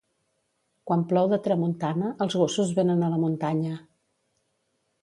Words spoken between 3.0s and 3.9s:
a la muntanya.